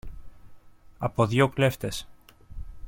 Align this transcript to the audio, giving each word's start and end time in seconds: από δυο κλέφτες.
από 0.97 1.27
δυο 1.27 1.49
κλέφτες. 1.49 2.07